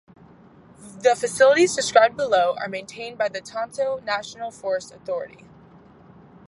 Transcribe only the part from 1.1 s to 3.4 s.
facilities described below are maintained by the